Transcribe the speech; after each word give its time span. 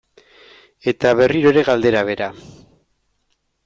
Eta 0.93 1.13
berriro 1.21 1.53
ere 1.55 1.67
galdera 1.69 2.05
bera. 2.11 2.35